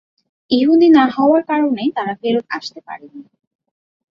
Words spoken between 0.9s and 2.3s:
না হওয়ার কারণে তারা